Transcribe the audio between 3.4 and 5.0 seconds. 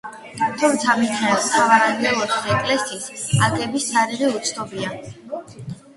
აგების თარიღი უცნობია.